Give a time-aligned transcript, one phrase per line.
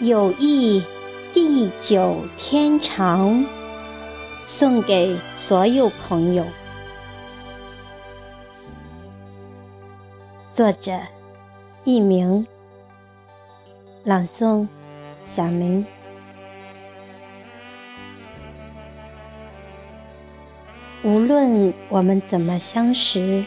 [0.00, 0.82] 友谊
[1.34, 3.44] 地久天长，
[4.46, 6.46] 送给所有朋友。
[10.54, 10.98] 作者：
[11.84, 12.46] 佚名，
[14.02, 14.66] 朗诵：
[15.26, 15.84] 小明。
[21.02, 23.44] 无论我们怎么相识，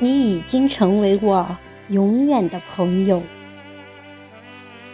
[0.00, 1.56] 你已经成为我
[1.90, 3.22] 永远的朋友。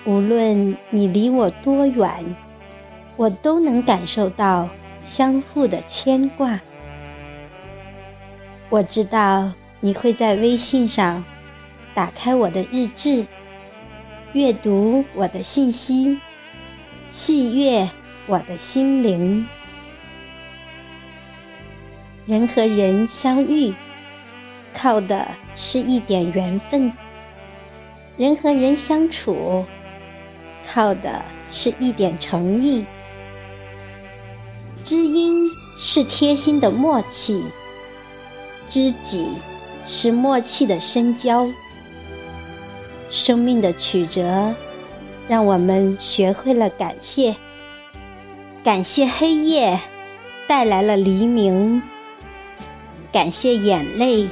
[0.04, 2.36] 无论你离我多远，
[3.16, 4.68] 我都能感受到
[5.04, 6.58] 相互的牵挂。
[8.70, 11.24] 我知道你会在微信上
[11.94, 13.26] 打开我的日志，
[14.32, 16.18] 阅读我的信息，
[17.10, 17.88] 细阅
[18.26, 19.46] 我的心灵。
[22.26, 23.74] 人和人相遇，
[24.72, 26.92] 靠的是一点缘分；
[28.16, 29.66] 人和人相处，
[30.72, 32.84] 靠的是一点诚意，
[34.84, 37.42] 知音是贴心的默契，
[38.68, 39.28] 知己
[39.84, 41.48] 是默契的深交。
[43.10, 44.54] 生命的曲折，
[45.26, 47.34] 让我们学会了感谢。
[48.62, 49.80] 感谢黑夜
[50.46, 51.82] 带来了黎明，
[53.10, 54.28] 感谢眼泪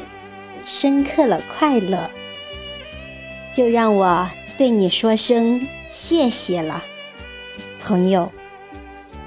[0.64, 2.08] 深刻了快乐。
[3.52, 5.66] 就让我对你说声。
[5.90, 6.82] 谢谢了，
[7.82, 8.30] 朋友。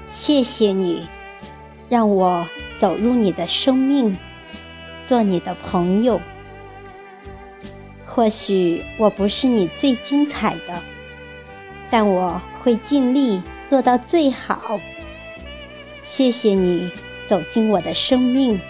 [0.08, 1.08] 谢谢你，
[1.88, 2.46] 让我
[2.78, 4.16] 走入你的生命，
[5.06, 6.20] 做你的朋友。
[8.06, 10.82] 或许我不是你最精彩的，
[11.90, 14.78] 但我会尽力做到最好。
[16.04, 16.90] 谢谢你
[17.26, 18.60] 走进我的生命，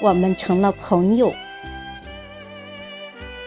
[0.00, 1.34] 我们成了朋友。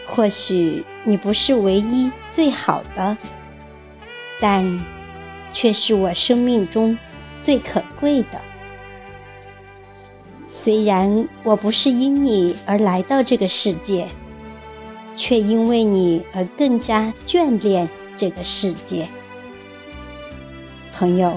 [0.05, 3.17] 或许你不是唯一最好的。
[4.39, 4.79] 但，
[5.51, 6.97] 却是我生命中
[7.43, 8.39] 最可贵的。
[10.49, 14.07] 虽然我不是因你而来到这个世界，
[15.15, 19.07] 却因为你而更加眷恋这个世界。
[20.95, 21.33] 朋友，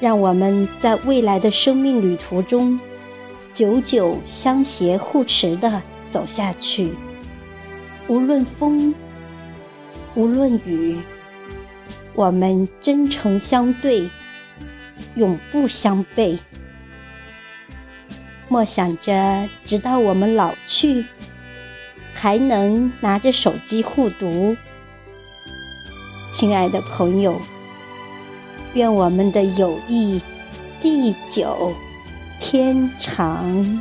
[0.00, 2.78] 让我们在未来的生命旅途中，
[3.52, 6.92] 久久相携护持的走下去。
[8.06, 8.94] 无论风，
[10.14, 10.98] 无论雨。
[12.14, 14.10] 我们真诚相对，
[15.14, 16.38] 永不相背。
[18.48, 21.04] 莫想着直到我们老去，
[22.12, 24.56] 还能拿着手机互读。
[26.32, 27.40] 亲爱的朋友，
[28.74, 30.20] 愿我们的友谊
[30.82, 31.72] 地久
[32.40, 33.80] 天长。